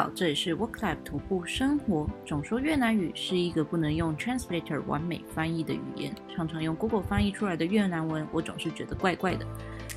[0.00, 2.08] 好，这里是 WorkLab 徒步生活。
[2.24, 9.44] 总说越南语是一个不能用 translator 完美翻译的语言，常常用 Google 翻译出来的越南文，我总是觉得怪怪的。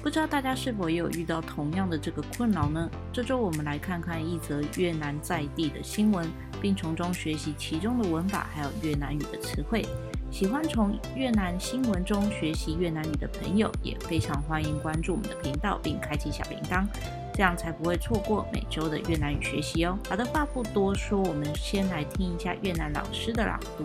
[0.01, 2.91] 不知道大家是否也有遇到同样的这个困扰呢？
[3.13, 6.27] 这周我们来看看一则越南在地的新闻，
[6.61, 9.85] 并从中学习其中的文法，还有越南语的词汇。
[10.29, 16.85] 喜欢从越南新闻中学习越南语的朋友，也非常欢迎关注我们的频道，并开启小铃铛，
[17.32, 19.98] 这样才不会错过每周的越南语学习哦。
[20.08, 23.84] 好的，话不多说，我们先来听一下越南老师的朗读。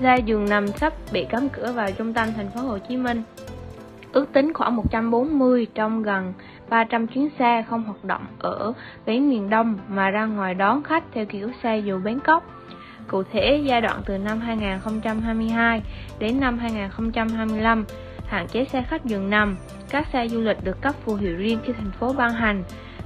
[0.00, 3.22] Ra giường nằm sắp bị cắm cửa vào trung tâm thành phố Hồ Chí Minh.
[4.12, 6.32] Ước tính khoảng 140 trong gần
[6.68, 8.72] 300 chuyến xe không hoạt động ở
[9.06, 12.44] bến miền Đông mà ra ngoài đón khách theo kiểu xe dù bến cóc.
[13.08, 15.82] Cụ thể, giai đoạn từ năm 2022
[16.18, 17.84] đến năm 2025,
[18.26, 19.56] hạn chế xe khách giường nằm,
[19.95, 22.63] các xe du lịch được cấp phù hiệu riêng khi thành phố ban hành.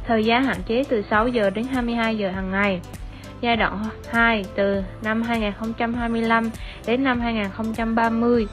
[0.07, 2.81] Thời gian hạn chế từ 6 giờ đến 22 giờ hàng ngày.
[3.41, 6.49] Giai đoạn 2 từ năm 2025
[6.87, 8.47] đến năm 2030,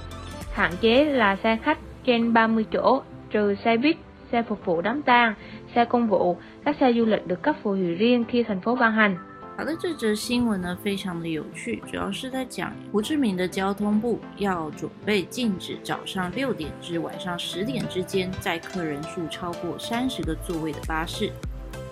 [0.55, 3.97] hạn chế là xe khách trên 30 chỗ, trừ xe buýt,
[4.33, 5.35] xe phục vụ đám tang,
[5.75, 8.77] xe công vụ, các xe du lịch được cấp phù hiệu riêng khi thành phố
[8.77, 9.17] ban hành.
[9.57, 21.33] 好的，这则新闻呢非常的有趣，主要是在讲胡志明的交通部要准备禁止早上六点至晚上十点之间载客人数超过三十个座位的巴士。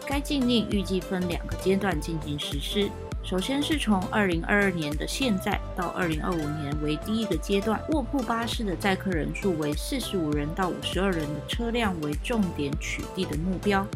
[0.06, 2.90] 该禁令预计分两个阶段进行实施，
[3.22, 13.86] 首先是从二零二二年的现在到二零二五年为第一个阶段，卧铺巴士的载客人数为四十五人到五十二人的车辆为重点取缔的目标。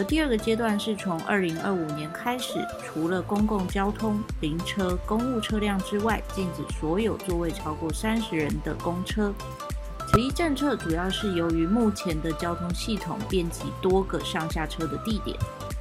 [0.00, 9.30] 而第二个阶段是从二零二五年开始，除了公共交通、灵车、公务车辆之外，禁止所有座位超过三十人的公车。
[10.08, 15.36] 此一政策主要是由于目前的交通系统遍及多个上下车的地点，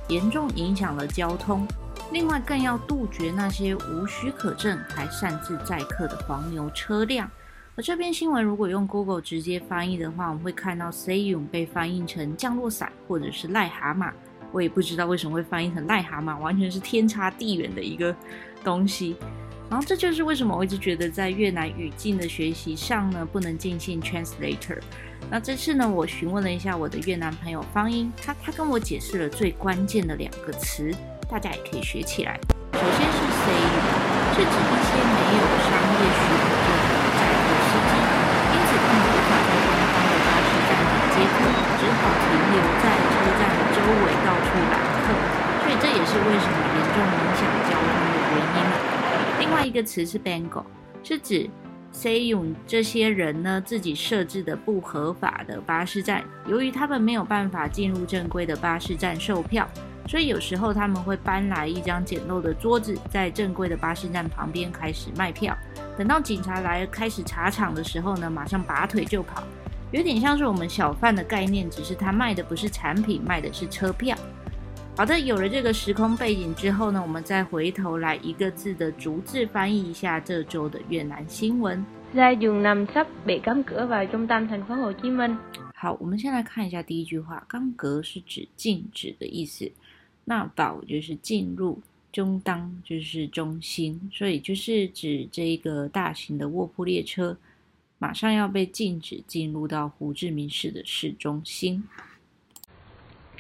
[0.10, 1.66] 严重影响了交通。
[2.12, 7.32] 另外，更要杜绝那些无许可证还擅自载客的黄牛车辆。
[7.80, 14.12] 而这篇新闻如果用 Google 直接翻译的话，我们会看到 Seyum 被翻译成降落伞或者是癞蛤蟆。
[14.52, 18.14] 我也不知道为什么会翻译成癞蛤蟆，完全是天差地远的一个
[18.66, 19.16] 东西。
[19.70, 24.80] 然后这就是为什么我一直觉得在越南语境的学习上呢，不能进行 Translator。
[25.32, 30.94] 那这次呢，我询问了一下我的越南朋友方英，他他跟我解释了最关键的两个词，
[31.30, 32.38] 大家也可以学起来。
[32.74, 36.69] 首先是 Seyum，是指一些没有商业许可。
[41.90, 45.10] 不好停留在车站的周围到处揽客，
[45.64, 48.58] 所以这也是为什么严重影响交通的原因？
[49.40, 50.64] 另外一个词是 BANG，
[51.02, 51.50] 是指
[51.92, 56.24] Seyum 这些人呢自己设置的不合法的巴士站。
[56.46, 59.68] 由于他们没有办法进入正规的巴士站售票，
[60.08, 65.58] 所以有时候他们会搬来一张简陋的桌子，在正规的巴士站旁边开始卖票。
[65.98, 69.44] 等到警察来开始查场的时候呢，马上拔腿就跑，
[69.92, 74.16] 有点像是我们小贩的概念，只是他卖的不是产品，卖的是车票。
[74.96, 81.84] 好的，有了这个时空背景之后呢，我们再回头来一个字的逐字翻译一下这周的越南新闻。
[85.74, 89.72] 好，我们先来看一下第一句话，cắm cửa 是指禁止的意思，
[90.26, 97.36] 那 vào 就是进入，中当就是中心，所以就是指这一个大型的卧铺列车
[98.00, 101.84] 马上要被禁止进入到胡志明市的市中心。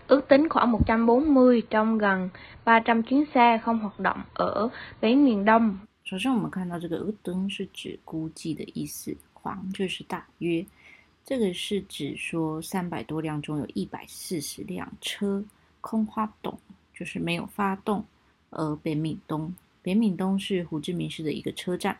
[0.07, 2.29] Ước tính khoảng 140 trong gần
[2.65, 4.69] 300 chuyến xe không hoạt động ở
[5.01, 5.77] miền Đông。
[6.03, 10.65] 首先，我们看到这个 ước tính 是指估计的意思，khoảng 就是大约，
[11.23, 15.43] 这个是指说三百多辆中有一百四十辆车
[15.79, 16.59] 空发动，
[16.93, 18.03] 就是没有发动。
[18.49, 19.53] 而北闽东，
[19.83, 21.95] 北闽东是胡志明市的一个车站。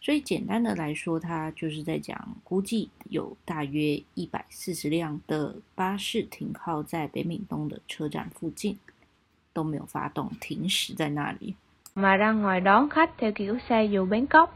[0.00, 8.78] 所以简单的来说，它就是在讲，估计有大约一百四十辆的巴士停靠在北闽东的车站附近，
[9.52, 11.54] 都没有发动，停驶在那里。
[11.92, 14.48] 马让外当 khách theo kiểu xe dù bến cóc。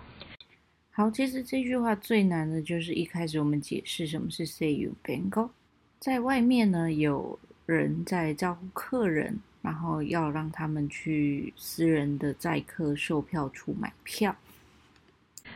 [0.92, 5.50] 好，其实这句话最难的就是一开始我们解释什么是 dù bến cóc。
[5.98, 14.34] 在外面呢，有人在招呼客人，然后要让他们去私人的载客售票处买票。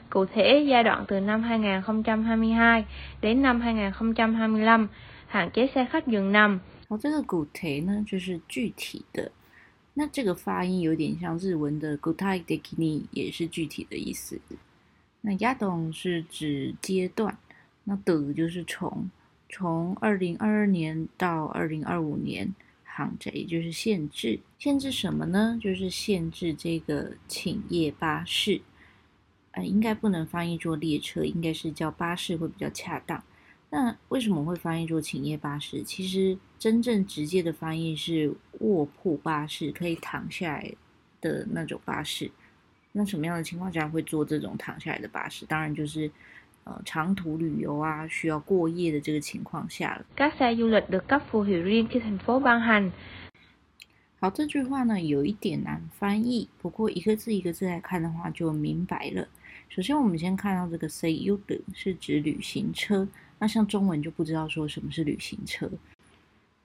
[0.09, 2.85] Cụ thể, giai đoạn từ năm 2022
[3.21, 4.87] đến năm 2025,
[5.27, 6.59] hạn chế xe khách giường nằm。
[6.89, 9.31] 哦，这个cụ thể呢，就是具体的。
[9.95, 14.39] 那这个发音有点像日文的具体的に，也是具体的意思。
[15.21, 17.37] 那야동是指阶段，
[17.85, 19.09] 那的就是从
[19.49, 22.53] 从二零二二年到二零二五年，
[22.85, 25.57] 限制，就是限制，限制什么呢？
[25.61, 28.61] 就是限制这个寝夜巴士，
[29.58, 33.20] 呃，应该不能翻译做列车，应该是叫巴士会比较恰当。
[33.70, 35.82] 那为什么会翻译做请夜巴士？
[35.82, 40.72] 其实真正直接的翻译是卧铺巴士，可以躺下来
[41.20, 42.30] 的那种巴士。
[42.92, 45.44] 那什么样的情况下会坐这种躺下来的巴士？
[45.46, 46.10] 当然就是。
[46.64, 50.04] 呃，长途旅游啊，需要过夜的这个情况下了。
[50.14, 52.90] các xe du lịch được cấp phù hiệu riêng khi thành phố ban hành。
[54.20, 59.26] 好，这句话呢有一点难翻译，不过一个字一个字来看的话就明白了。
[59.68, 63.06] 首先，我们先看到这个 xe du lịch 是指旅行车，
[63.38, 65.70] 那像中文就不知道说什么是旅行车。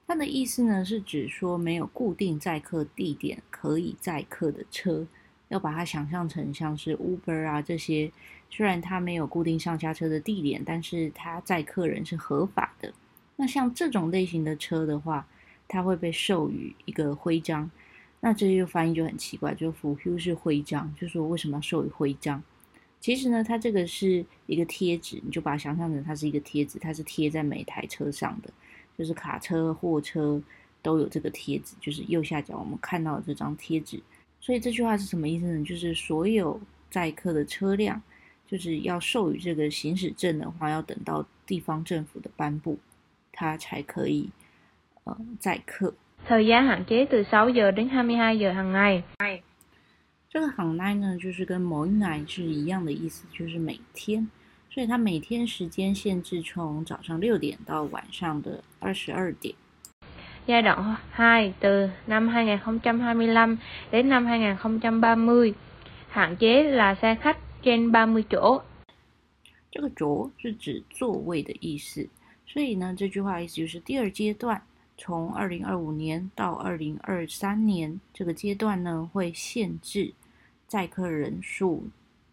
[0.06, 5.06] 它的意思呢是指说没有固定载客地点可以载客的车。
[5.48, 8.10] 要把它想象成像是 Uber 啊这些，
[8.50, 12.92] 虽然它没有固定上下车的地点，但是它载客人是合法的。
[13.36, 15.28] 那像这种类型的车的话，
[15.68, 17.70] 它会被授予一个徽章。
[18.20, 22.42] 那这些翻译就很奇怪，就 Phù 是徽章，就说为什么要授予徽章？
[23.04, 28.48] 其实呢，它这个是一个贴纸，你就把它想象成它是一个贴纸，它是贴在每台车上的，
[28.96, 30.40] 就是卡车、货车
[30.80, 34.00] 都有这个贴纸，就是右下角我们看到的这张贴纸。
[34.40, 35.62] 所以这句话是什么意思呢？
[35.66, 36.58] 就是所有
[36.90, 38.00] 载客的车辆，
[38.48, 42.78] 就是要授予这个行驶证的话，要等到地方政府的颁布，
[43.32, 44.30] 它才可以
[45.04, 45.92] 呃载客。
[46.26, 49.02] thời gian hạn chế từ 6 giờ đến hai mươi hai giờ hàng ngày。
[50.34, 54.28] 这个 hàng ngày 呢，就是跟某一 ngày 是一样的意思，就是每天。
[54.68, 59.54] 所以它每天时间限制从早上六点到晚上的二十二点。
[60.44, 63.58] Giai đoạn 2 từ năm 2025
[63.92, 65.54] đến năm 2030,
[66.10, 68.62] hạn chế là xe khách trên 30chỗ。
[69.70, 72.08] 这个座是指座位的意思，
[72.44, 74.60] 所以呢，这句话意思就是第二阶段，
[74.98, 80.12] 从二零二五年到二零二三年这个阶段呢，会限制
[80.74, 81.84] 载客人数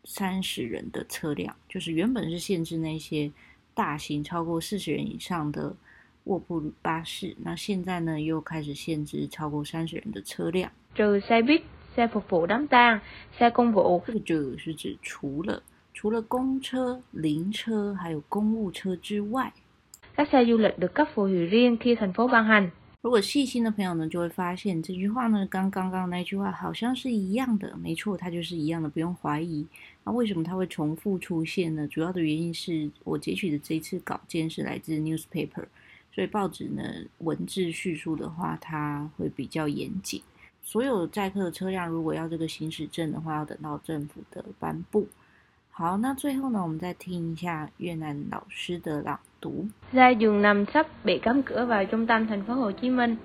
[0.04, 3.32] 三十人的车辆，就是原本是限制那些
[3.76, 5.76] 大型超过四十人以上的。
[6.24, 10.72] 卧铺巴士，那现在呢又开始限制超过三十人的车辆。
[10.96, 11.62] trừ xe buýt,
[11.96, 13.00] xe phục vụ đám tang,
[13.38, 14.02] xe công vụ。
[14.08, 15.62] 这个就是指除了
[15.94, 19.54] 除了公车、灵车还有公务车之外
[20.16, 22.72] ，các xe du lịch được cấp phù hiệu riêng khi thành phố ban hành。
[23.02, 27.76] 如果细心的朋友呢，就会发现这句话呢，跟刚刚那句话好像是一样的。
[27.78, 29.66] 没错，它就是一样的，不用怀疑。
[30.04, 31.88] 那为什么它会重复出现呢？
[31.88, 35.66] 主要的原因是我截取的这一次稿件是来自 newspaper。
[36.14, 36.84] 所以报纸呢，
[37.18, 40.22] 文字叙述的话，它会比较严谨。
[40.62, 45.08] 所有载客的车辆，如果要这个行驶证的话，要等到政府的颁布。
[45.71, 49.67] 好，那最后呢，我们再听一下越南老师的朗读。
[49.93, 53.17] Ra giường nằm sắp bị cấm cửa vào trung tâm thành phố Hồ Chí Minh.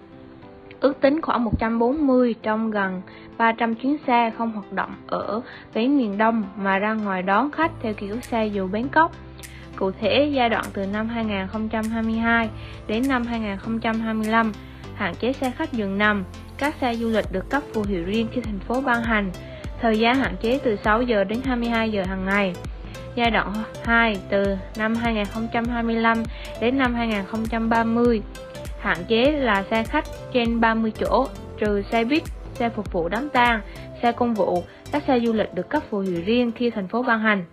[0.79, 3.01] Ước tính khoảng 140 trong gần
[3.37, 5.41] 300 chuyến xe không hoạt động ở
[5.73, 9.11] bến miền Đông mà ra ngoài đón khách theo kiểu xe dù bến cóc.
[9.75, 12.49] Cụ thể, giai đoạn từ năm 2022
[12.87, 14.51] đến năm 2025,
[14.95, 16.23] hạn chế xe khách dừng nằm,
[16.57, 19.31] các xe du lịch được cấp phù hiệu riêng khi thành phố ban hành.
[19.80, 22.52] Thời gian hạn chế từ 6 giờ đến 22 giờ hàng ngày.
[23.14, 23.52] Giai đoạn
[23.84, 26.22] 2 từ năm 2025
[26.60, 28.22] đến năm 2030,
[28.80, 31.26] hạn chế là xe khách trên 30 chỗ,
[31.58, 32.22] trừ xe buýt,
[32.54, 33.60] xe phục vụ đám tang,
[34.02, 37.02] xe công vụ, các xe du lịch được cấp phù hiệu riêng khi thành phố
[37.02, 37.44] ban hành.